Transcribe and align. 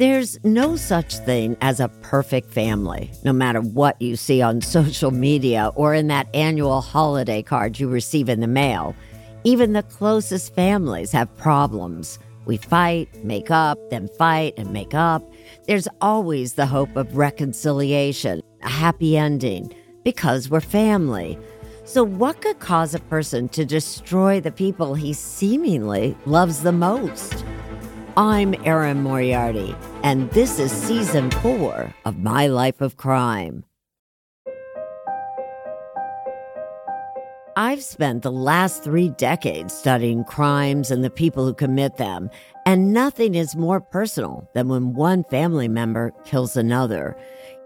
There's 0.00 0.42
no 0.44 0.76
such 0.76 1.16
thing 1.16 1.58
as 1.60 1.78
a 1.78 1.90
perfect 2.00 2.50
family, 2.54 3.10
no 3.22 3.34
matter 3.34 3.60
what 3.60 4.00
you 4.00 4.16
see 4.16 4.40
on 4.40 4.62
social 4.78 5.10
media 5.10 5.72
or 5.74 5.92
in 5.92 6.06
that 6.06 6.26
annual 6.32 6.80
holiday 6.80 7.42
card 7.42 7.78
you 7.78 7.86
receive 7.86 8.30
in 8.30 8.40
the 8.40 8.46
mail. 8.46 8.96
Even 9.44 9.74
the 9.74 9.82
closest 9.82 10.54
families 10.54 11.12
have 11.12 11.36
problems. 11.36 12.18
We 12.46 12.56
fight, 12.56 13.10
make 13.22 13.50
up, 13.50 13.78
then 13.90 14.08
fight 14.16 14.54
and 14.56 14.72
make 14.72 14.94
up. 14.94 15.22
There's 15.66 15.86
always 16.00 16.54
the 16.54 16.64
hope 16.64 16.96
of 16.96 17.18
reconciliation, 17.18 18.40
a 18.62 18.70
happy 18.70 19.18
ending, 19.18 19.70
because 20.02 20.48
we're 20.48 20.62
family. 20.62 21.38
So, 21.84 22.04
what 22.04 22.40
could 22.40 22.58
cause 22.58 22.94
a 22.94 23.00
person 23.00 23.50
to 23.50 23.66
destroy 23.66 24.40
the 24.40 24.50
people 24.50 24.94
he 24.94 25.12
seemingly 25.12 26.16
loves 26.24 26.62
the 26.62 26.72
most? 26.72 27.44
I'm 28.16 28.54
Erin 28.66 29.02
Moriarty, 29.02 29.74
and 30.02 30.30
this 30.30 30.58
is 30.58 30.72
season 30.72 31.30
four 31.30 31.94
of 32.04 32.18
My 32.18 32.46
Life 32.46 32.80
of 32.80 32.96
Crime. 32.96 33.64
I've 37.56 37.82
spent 37.82 38.22
the 38.22 38.32
last 38.32 38.82
three 38.82 39.10
decades 39.10 39.74
studying 39.74 40.24
crimes 40.24 40.90
and 40.90 41.04
the 41.04 41.10
people 41.10 41.44
who 41.44 41.52
commit 41.52 41.96
them, 41.96 42.30
and 42.64 42.92
nothing 42.92 43.34
is 43.34 43.54
more 43.54 43.80
personal 43.80 44.48
than 44.54 44.68
when 44.68 44.94
one 44.94 45.24
family 45.24 45.68
member 45.68 46.12
kills 46.24 46.56
another. 46.56 47.16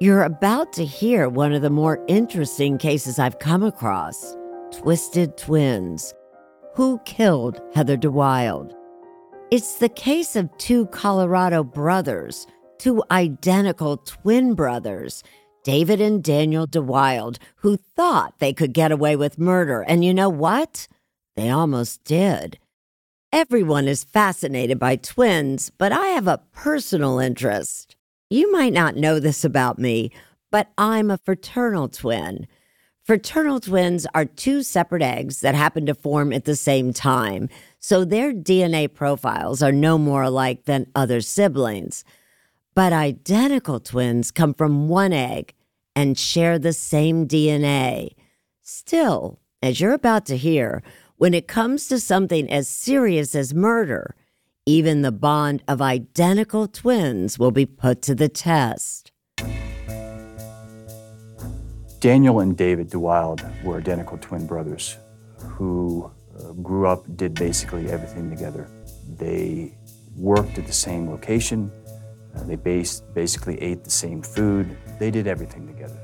You're 0.00 0.22
about 0.22 0.72
to 0.72 0.84
hear 0.84 1.28
one 1.28 1.52
of 1.52 1.62
the 1.62 1.70
more 1.70 2.04
interesting 2.08 2.78
cases 2.78 3.18
I've 3.18 3.38
come 3.38 3.62
across 3.62 4.36
Twisted 4.72 5.36
Twins. 5.36 6.12
Who 6.74 6.98
killed 7.04 7.60
Heather 7.74 7.96
DeWild? 7.96 8.74
It's 9.54 9.76
the 9.76 9.88
case 9.88 10.34
of 10.34 10.50
two 10.58 10.86
Colorado 10.86 11.62
brothers, 11.62 12.48
two 12.76 13.04
identical 13.12 13.98
twin 13.98 14.54
brothers, 14.54 15.22
David 15.62 16.00
and 16.00 16.24
Daniel 16.24 16.66
DeWild, 16.66 17.38
who 17.58 17.76
thought 17.76 18.40
they 18.40 18.52
could 18.52 18.72
get 18.72 18.90
away 18.90 19.14
with 19.14 19.38
murder. 19.38 19.82
And 19.82 20.04
you 20.04 20.12
know 20.12 20.28
what? 20.28 20.88
They 21.36 21.50
almost 21.50 22.02
did. 22.02 22.58
Everyone 23.32 23.86
is 23.86 24.02
fascinated 24.02 24.80
by 24.80 24.96
twins, 24.96 25.70
but 25.78 25.92
I 25.92 26.06
have 26.08 26.26
a 26.26 26.42
personal 26.50 27.20
interest. 27.20 27.94
You 28.28 28.50
might 28.50 28.72
not 28.72 28.96
know 28.96 29.20
this 29.20 29.44
about 29.44 29.78
me, 29.78 30.10
but 30.50 30.72
I'm 30.76 31.12
a 31.12 31.18
fraternal 31.18 31.86
twin. 31.86 32.48
Fraternal 33.04 33.60
twins 33.60 34.06
are 34.14 34.24
two 34.24 34.62
separate 34.62 35.02
eggs 35.02 35.42
that 35.42 35.54
happen 35.54 35.84
to 35.84 35.94
form 35.94 36.32
at 36.32 36.46
the 36.46 36.56
same 36.56 36.90
time, 36.94 37.50
so 37.78 38.02
their 38.02 38.32
DNA 38.32 38.90
profiles 38.92 39.62
are 39.62 39.72
no 39.72 39.98
more 39.98 40.22
alike 40.22 40.64
than 40.64 40.90
other 40.94 41.20
siblings. 41.20 42.02
But 42.74 42.94
identical 42.94 43.78
twins 43.78 44.30
come 44.30 44.54
from 44.54 44.88
one 44.88 45.12
egg 45.12 45.52
and 45.94 46.18
share 46.18 46.58
the 46.58 46.72
same 46.72 47.28
DNA. 47.28 48.14
Still, 48.62 49.38
as 49.62 49.82
you're 49.82 49.92
about 49.92 50.24
to 50.26 50.38
hear, 50.38 50.82
when 51.16 51.34
it 51.34 51.46
comes 51.46 51.88
to 51.88 52.00
something 52.00 52.50
as 52.50 52.68
serious 52.68 53.34
as 53.34 53.52
murder, 53.52 54.14
even 54.64 55.02
the 55.02 55.12
bond 55.12 55.62
of 55.68 55.82
identical 55.82 56.66
twins 56.66 57.38
will 57.38 57.50
be 57.50 57.66
put 57.66 58.00
to 58.00 58.14
the 58.14 58.30
test. 58.30 59.12
Daniel 62.04 62.40
and 62.40 62.54
David 62.54 62.90
DeWild 62.90 63.64
were 63.64 63.78
identical 63.78 64.18
twin 64.18 64.46
brothers 64.46 64.98
who 65.38 66.12
uh, 66.38 66.52
grew 66.52 66.86
up, 66.86 67.02
did 67.16 67.32
basically 67.32 67.90
everything 67.90 68.28
together. 68.28 68.68
They 69.16 69.74
worked 70.14 70.58
at 70.58 70.66
the 70.66 70.72
same 70.74 71.08
location. 71.08 71.72
Uh, 72.36 72.44
they 72.44 72.56
based, 72.56 73.04
basically 73.14 73.58
ate 73.62 73.84
the 73.84 73.90
same 73.90 74.20
food. 74.20 74.76
They 75.00 75.10
did 75.10 75.26
everything 75.26 75.66
together. 75.66 75.98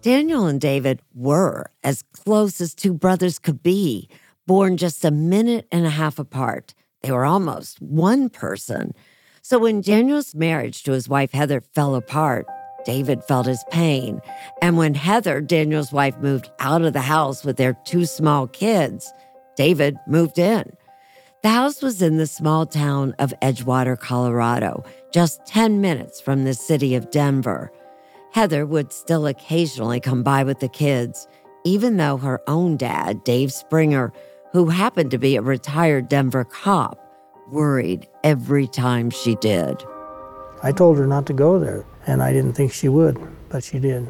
Daniel 0.00 0.46
and 0.46 0.58
David 0.58 1.02
were 1.14 1.70
as 1.84 2.02
close 2.12 2.58
as 2.62 2.74
two 2.74 2.94
brothers 2.94 3.38
could 3.38 3.62
be, 3.62 4.08
born 4.46 4.78
just 4.78 5.04
a 5.04 5.10
minute 5.10 5.68
and 5.70 5.84
a 5.84 5.90
half 5.90 6.18
apart. 6.18 6.72
They 7.02 7.12
were 7.12 7.26
almost 7.26 7.82
one 7.82 8.30
person. 8.30 8.94
So 9.42 9.58
when 9.58 9.82
Daniel's 9.82 10.34
marriage 10.34 10.82
to 10.84 10.92
his 10.92 11.06
wife 11.06 11.32
Heather 11.32 11.60
fell 11.60 11.94
apart, 11.94 12.46
David 12.86 13.24
felt 13.24 13.46
his 13.46 13.64
pain. 13.70 14.22
And 14.62 14.78
when 14.78 14.94
Heather, 14.94 15.40
Daniel's 15.40 15.92
wife, 15.92 16.16
moved 16.18 16.50
out 16.60 16.82
of 16.82 16.92
the 16.92 17.00
house 17.00 17.44
with 17.44 17.56
their 17.56 17.74
two 17.84 18.06
small 18.06 18.46
kids, 18.46 19.12
David 19.56 19.98
moved 20.06 20.38
in. 20.38 20.72
The 21.42 21.48
house 21.50 21.82
was 21.82 22.00
in 22.00 22.16
the 22.16 22.28
small 22.28 22.64
town 22.64 23.14
of 23.18 23.34
Edgewater, 23.42 23.98
Colorado, 23.98 24.84
just 25.12 25.44
10 25.46 25.80
minutes 25.80 26.20
from 26.20 26.44
the 26.44 26.54
city 26.54 26.94
of 26.94 27.10
Denver. 27.10 27.72
Heather 28.32 28.64
would 28.64 28.92
still 28.92 29.26
occasionally 29.26 29.98
come 29.98 30.22
by 30.22 30.44
with 30.44 30.60
the 30.60 30.68
kids, 30.68 31.26
even 31.64 31.96
though 31.96 32.18
her 32.18 32.40
own 32.46 32.76
dad, 32.76 33.24
Dave 33.24 33.52
Springer, 33.52 34.12
who 34.52 34.68
happened 34.68 35.10
to 35.10 35.18
be 35.18 35.36
a 35.36 35.42
retired 35.42 36.08
Denver 36.08 36.44
cop, 36.44 37.00
worried 37.50 38.06
every 38.22 38.68
time 38.68 39.10
she 39.10 39.34
did. 39.36 39.82
I 40.62 40.70
told 40.70 40.98
her 40.98 41.06
not 41.06 41.26
to 41.26 41.32
go 41.32 41.58
there 41.58 41.84
and 42.06 42.22
I 42.22 42.32
didn't 42.32 42.54
think 42.54 42.72
she 42.72 42.88
would, 42.88 43.18
but 43.48 43.64
she 43.64 43.78
did. 43.78 44.08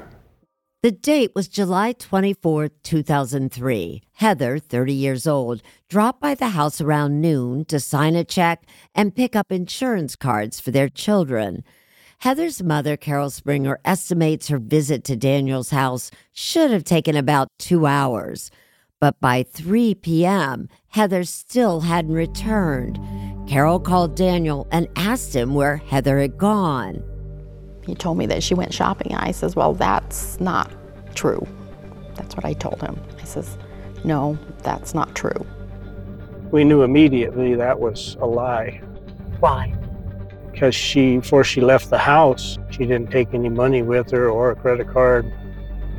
The 0.82 0.92
date 0.92 1.32
was 1.34 1.48
July 1.48 1.92
24, 1.92 2.68
2003. 2.68 4.02
Heather, 4.12 4.58
30 4.58 4.92
years 4.92 5.26
old, 5.26 5.62
dropped 5.88 6.20
by 6.20 6.34
the 6.34 6.50
house 6.50 6.80
around 6.80 7.20
noon 7.20 7.64
to 7.64 7.80
sign 7.80 8.14
a 8.14 8.22
check 8.22 8.64
and 8.94 9.14
pick 9.14 9.34
up 9.34 9.50
insurance 9.50 10.14
cards 10.14 10.60
for 10.60 10.70
their 10.70 10.88
children. 10.88 11.64
Heather's 12.18 12.62
mother, 12.62 12.96
Carol 12.96 13.30
Springer, 13.30 13.80
estimates 13.84 14.48
her 14.48 14.58
visit 14.58 15.02
to 15.04 15.16
Daniel's 15.16 15.70
house 15.70 16.10
should 16.32 16.70
have 16.70 16.84
taken 16.84 17.16
about 17.16 17.48
two 17.58 17.86
hours. 17.86 18.50
But 19.00 19.18
by 19.20 19.42
3 19.42 19.96
p.m., 19.96 20.68
Heather 20.88 21.24
still 21.24 21.80
hadn't 21.80 22.14
returned. 22.14 22.98
Carol 23.48 23.80
called 23.80 24.14
Daniel 24.14 24.68
and 24.70 24.88
asked 24.94 25.34
him 25.34 25.54
where 25.54 25.78
Heather 25.78 26.18
had 26.20 26.38
gone. 26.38 27.02
He 27.86 27.94
told 27.94 28.18
me 28.18 28.26
that 28.26 28.42
she 28.42 28.54
went 28.54 28.74
shopping. 28.74 29.14
I 29.14 29.30
says, 29.30 29.54
Well, 29.54 29.72
that's 29.72 30.40
not 30.40 30.70
true. 31.14 31.46
That's 32.16 32.34
what 32.34 32.44
I 32.44 32.52
told 32.52 32.80
him. 32.82 33.00
I 33.20 33.24
says, 33.24 33.56
No, 34.04 34.36
that's 34.62 34.92
not 34.92 35.14
true. 35.14 35.46
We 36.50 36.64
knew 36.64 36.82
immediately 36.82 37.54
that 37.54 37.78
was 37.78 38.16
a 38.20 38.26
lie. 38.26 38.80
Why? 39.38 39.72
Because 40.50 40.74
she, 40.74 41.18
before 41.18 41.44
she 41.44 41.60
left 41.60 41.90
the 41.90 41.98
house, 41.98 42.58
she 42.70 42.78
didn't 42.78 43.10
take 43.10 43.34
any 43.34 43.48
money 43.48 43.82
with 43.82 44.10
her 44.10 44.28
or 44.28 44.50
a 44.50 44.56
credit 44.56 44.88
card. 44.88 45.32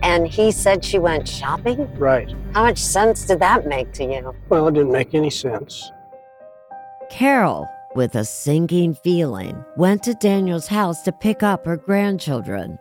And 0.04 0.28
he 0.28 0.52
said 0.52 0.84
she 0.84 1.00
went 1.00 1.28
shopping? 1.28 1.92
Right. 1.98 2.34
How 2.54 2.64
much 2.64 2.80
sense 2.80 3.26
did 3.26 3.40
that 3.40 3.68
make 3.68 3.94
to 3.94 4.04
you? 4.04 4.36
Well, 4.50 4.68
it 4.68 4.74
didn't 4.74 4.92
make 4.92 5.14
any 5.14 5.30
sense. 5.30 5.92
Carol 7.10 7.68
with 7.98 8.14
a 8.14 8.24
sinking 8.24 8.94
feeling, 8.94 9.66
went 9.76 10.04
to 10.04 10.14
Daniel's 10.14 10.68
house 10.68 11.02
to 11.02 11.12
pick 11.12 11.42
up 11.42 11.66
her 11.66 11.76
grandchildren. 11.76 12.78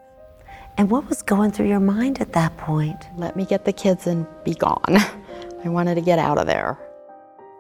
And 0.77 0.91
what 0.91 1.09
was 1.09 1.23
going 1.23 1.53
through 1.53 1.69
your 1.69 1.81
mind 1.81 2.21
at 2.21 2.35
that 2.35 2.55
point? 2.59 3.09
Let 3.17 3.35
me 3.35 3.47
get 3.47 3.65
the 3.65 3.73
kids 3.73 4.07
and 4.07 4.27
be 4.45 4.53
gone. 4.53 4.85
I 5.65 5.71
wanted 5.71 5.95
to 5.95 6.03
get 6.03 6.19
out 6.19 6.37
of 6.37 6.47
there. 6.47 6.79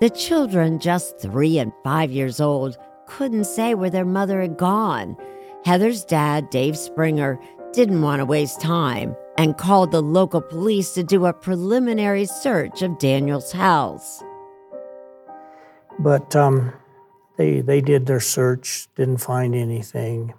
The 0.00 0.11
children, 0.11 0.79
just 0.79 1.19
three 1.19 1.58
and 1.58 1.73
five 1.82 2.11
years 2.11 2.43
old, 2.43 2.76
couldn't 3.06 3.44
say 3.44 3.75
where 3.75 3.88
their 3.88 4.05
mother 4.05 4.43
had 4.43 4.59
gone. 4.59 5.17
Heather's 5.64 6.05
dad, 6.05 6.50
Dave 6.50 6.76
Springer, 6.76 7.41
didn't 7.73 8.02
want 8.02 8.20
to 8.20 8.26
waste 8.26 8.61
time 8.61 9.17
and 9.38 9.56
called 9.56 9.93
the 9.93 10.02
local 10.02 10.43
police 10.43 10.93
to 10.93 11.02
do 11.02 11.25
a 11.25 11.32
preliminary 11.32 12.26
search 12.26 12.82
of 12.82 12.99
Daniel's 12.99 13.52
house. 13.52 14.23
But 15.99 16.37
um, 16.37 16.75
they 17.37 17.61
they 17.61 17.81
did 17.81 18.06
their 18.06 18.21
search, 18.21 18.88
didn't 18.94 19.19
find 19.19 19.55
anything. 19.55 20.35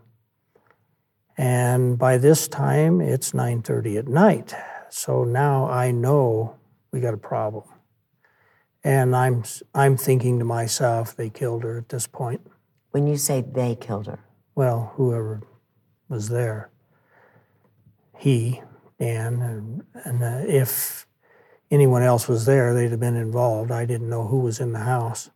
And 1.38 1.98
by 1.98 2.18
this 2.18 2.48
time, 2.48 3.00
it's 3.00 3.32
9:30 3.32 3.98
at 3.98 4.08
night. 4.08 4.54
So 4.90 5.24
now 5.24 5.70
I 5.70 5.92
know 5.92 6.56
we 6.92 7.00
got 7.00 7.14
a 7.14 7.18
problem. 7.18 7.66
And 8.84 9.16
I'm 9.16 9.44
I'm 9.76 9.98
thinking 9.98 10.40
to 10.40 10.46
myself, 10.46 11.16
they 11.16 11.30
killed 11.30 11.64
her 11.64 11.78
at 11.78 11.90
this 11.90 12.08
point. 12.08 12.42
When 12.92 13.06
you 13.06 13.18
say 13.18 13.42
they 13.42 13.76
killed 13.76 14.08
her, 14.08 14.20
Well, 14.56 14.94
whoever 14.96 15.42
was 16.10 16.30
there, 16.30 16.72
he, 18.18 18.62
Dan, 19.00 19.42
and, 19.42 19.84
and 20.06 20.24
uh, 20.24 20.42
if 20.48 21.06
anyone 21.70 22.02
else 22.02 22.28
was 22.28 22.46
there, 22.46 22.74
they'd 22.74 22.92
have 22.92 23.00
been 23.00 23.16
involved. 23.16 23.72
I 23.72 23.86
didn't 23.86 24.10
know 24.10 24.28
who 24.28 24.40
was 24.40 24.60
in 24.60 24.74
the 24.74 24.80
house. 24.80 25.30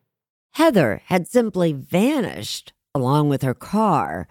Heather 0.53 1.01
had 1.05 1.27
simply 1.27 1.73
vanished 1.73 2.73
along 2.93 3.29
with 3.29 3.41
her 3.41 3.53
car. 3.53 4.27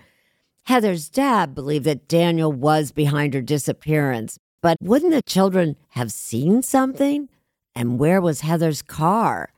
Heather's 0.65 1.09
dad 1.09 1.55
believed 1.55 1.87
that 1.87 2.09
Daniel 2.09 2.53
was 2.53 2.93
behind 2.93 3.35
her 3.35 3.41
disappearance, 3.41 4.39
but 4.63 4.77
wouldn't 4.81 5.13
the 5.13 5.23
children 5.23 5.77
have 5.91 6.13
seen 6.13 6.63
something? 6.63 7.29
And 7.75 7.99
where 7.99 8.21
was 8.21 8.43
Heather's 8.43 8.83
car? 8.83 9.53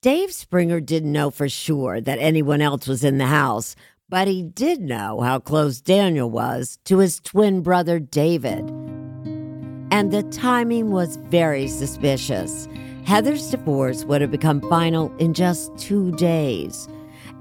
Dave 0.00 0.32
Springer 0.32 0.80
didn't 0.80 1.12
know 1.12 1.30
for 1.30 1.48
sure 1.48 2.00
that 2.00 2.18
anyone 2.18 2.60
else 2.60 2.88
was 2.88 3.04
in 3.04 3.18
the 3.18 3.26
house, 3.26 3.76
but 4.08 4.26
he 4.26 4.42
did 4.42 4.80
know 4.80 5.20
how 5.20 5.38
close 5.38 5.80
Daniel 5.80 6.28
was 6.28 6.78
to 6.84 6.98
his 6.98 7.20
twin 7.20 7.62
brother 7.62 7.98
David. 7.98 8.68
And 9.92 10.10
the 10.10 10.22
timing 10.32 10.90
was 10.90 11.16
very 11.16 11.68
suspicious. 11.68 12.66
Heather's 13.04 13.50
divorce 13.50 14.04
would 14.04 14.20
have 14.20 14.30
become 14.30 14.60
final 14.68 15.14
in 15.18 15.34
just 15.34 15.76
two 15.76 16.12
days. 16.12 16.88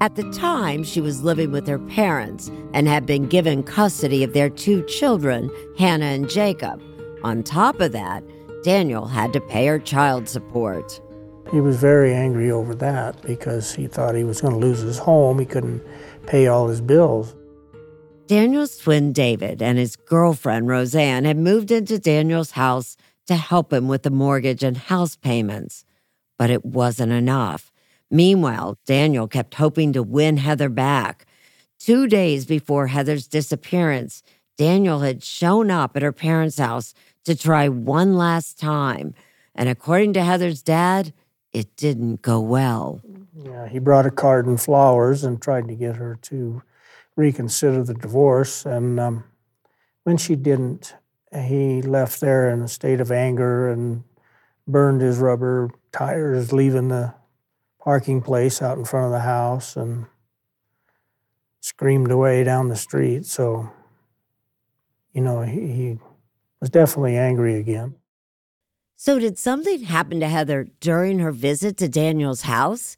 At 0.01 0.15
the 0.15 0.29
time, 0.31 0.83
she 0.83 0.99
was 0.99 1.23
living 1.23 1.51
with 1.51 1.67
her 1.67 1.77
parents 1.77 2.51
and 2.73 2.87
had 2.87 3.05
been 3.05 3.27
given 3.27 3.61
custody 3.61 4.23
of 4.23 4.33
their 4.33 4.49
two 4.49 4.83
children, 4.85 5.51
Hannah 5.77 6.05
and 6.05 6.29
Jacob. 6.29 6.81
On 7.23 7.43
top 7.43 7.79
of 7.79 7.91
that, 7.91 8.23
Daniel 8.63 9.05
had 9.05 9.31
to 9.33 9.41
pay 9.41 9.67
her 9.67 9.77
child 9.77 10.27
support. 10.27 10.99
He 11.51 11.59
was 11.59 11.77
very 11.77 12.13
angry 12.13 12.49
over 12.49 12.73
that 12.75 13.21
because 13.21 13.73
he 13.73 13.87
thought 13.87 14.15
he 14.15 14.23
was 14.23 14.41
going 14.41 14.53
to 14.53 14.59
lose 14.59 14.79
his 14.79 14.97
home. 14.97 15.37
He 15.37 15.45
couldn't 15.45 15.83
pay 16.25 16.47
all 16.47 16.67
his 16.67 16.81
bills. 16.81 17.35
Daniel's 18.25 18.77
twin 18.77 19.11
David 19.11 19.61
and 19.61 19.77
his 19.77 19.95
girlfriend 19.95 20.67
Roseanne 20.67 21.25
had 21.25 21.37
moved 21.37 21.69
into 21.69 21.99
Daniel's 21.99 22.51
house 22.51 22.95
to 23.31 23.37
help 23.37 23.73
him 23.73 23.87
with 23.87 24.03
the 24.03 24.09
mortgage 24.09 24.63
and 24.63 24.77
house 24.77 25.15
payments. 25.15 25.83
But 26.37 26.49
it 26.49 26.63
wasn't 26.63 27.11
enough. 27.11 27.71
Meanwhile, 28.09 28.77
Daniel 28.85 29.27
kept 29.27 29.55
hoping 29.55 29.93
to 29.93 30.03
win 30.03 30.37
Heather 30.37 30.69
back. 30.69 31.25
Two 31.79 32.07
days 32.07 32.45
before 32.45 32.87
Heather's 32.87 33.27
disappearance, 33.27 34.21
Daniel 34.57 34.99
had 34.99 35.23
shown 35.23 35.71
up 35.71 35.95
at 35.95 36.03
her 36.03 36.11
parents' 36.11 36.59
house 36.59 36.93
to 37.25 37.35
try 37.35 37.69
one 37.69 38.15
last 38.15 38.59
time. 38.59 39.13
And 39.55 39.69
according 39.69 40.13
to 40.13 40.23
Heather's 40.23 40.61
dad, 40.61 41.13
it 41.53 41.75
didn't 41.75 42.21
go 42.21 42.39
well. 42.39 43.01
Yeah, 43.35 43.67
he 43.67 43.79
brought 43.79 44.05
a 44.05 44.11
card 44.11 44.45
and 44.45 44.59
flowers 44.59 45.23
and 45.23 45.41
tried 45.41 45.67
to 45.67 45.75
get 45.75 45.95
her 45.95 46.17
to 46.23 46.61
reconsider 47.15 47.83
the 47.83 47.93
divorce. 47.93 48.65
And 48.65 48.99
um, 48.99 49.23
when 50.03 50.17
she 50.17 50.35
didn't, 50.35 50.95
he 51.33 51.81
left 51.81 52.19
there 52.19 52.49
in 52.49 52.61
a 52.61 52.67
state 52.67 52.99
of 52.99 53.11
anger 53.11 53.69
and 53.69 54.03
burned 54.67 55.01
his 55.01 55.17
rubber 55.17 55.69
tires 55.91 56.51
leaving 56.53 56.89
the 56.89 57.13
parking 57.79 58.21
place 58.21 58.61
out 58.61 58.77
in 58.77 58.85
front 58.85 59.07
of 59.07 59.11
the 59.11 59.19
house 59.21 59.75
and 59.75 60.05
screamed 61.61 62.11
away 62.11 62.43
down 62.43 62.69
the 62.69 62.75
street. 62.75 63.25
So, 63.25 63.71
you 65.13 65.21
know, 65.21 65.41
he, 65.41 65.67
he 65.67 65.99
was 66.59 66.69
definitely 66.69 67.17
angry 67.17 67.55
again. 67.55 67.95
So, 68.95 69.17
did 69.17 69.39
something 69.39 69.81
happen 69.83 70.19
to 70.19 70.27
Heather 70.27 70.67
during 70.79 71.19
her 71.19 71.31
visit 71.31 71.77
to 71.77 71.89
Daniel's 71.89 72.43
house? 72.43 72.97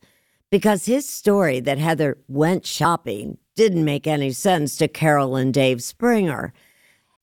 Because 0.49 0.85
his 0.85 1.07
story 1.07 1.61
that 1.61 1.77
Heather 1.77 2.17
went 2.27 2.65
shopping 2.65 3.37
didn't 3.55 3.85
make 3.85 4.05
any 4.05 4.31
sense 4.31 4.75
to 4.77 4.87
Carol 4.87 5.35
and 5.35 5.53
Dave 5.53 5.81
Springer. 5.81 6.53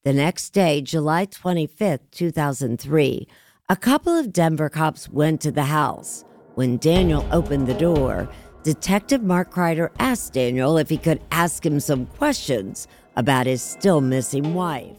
The 0.02 0.14
next 0.14 0.55
day, 0.55 0.81
July 0.81 1.26
25th, 1.26 2.11
2003, 2.12 3.29
a 3.69 3.76
couple 3.76 4.17
of 4.17 4.32
Denver 4.32 4.70
cops 4.70 5.11
went 5.11 5.43
to 5.43 5.52
the 5.52 5.64
house. 5.64 6.25
When 6.55 6.79
Daniel 6.79 7.29
opened 7.31 7.67
the 7.67 7.75
door, 7.75 8.26
Detective 8.62 9.23
Mark 9.23 9.52
Kreider 9.52 9.91
asked 9.99 10.32
Daniel 10.32 10.79
if 10.79 10.88
he 10.88 10.97
could 10.97 11.20
ask 11.31 11.67
him 11.67 11.81
some 11.81 12.06
questions 12.06 12.88
about 13.14 13.44
his 13.44 13.61
still 13.61 14.00
missing 14.00 14.55
wife. 14.55 14.97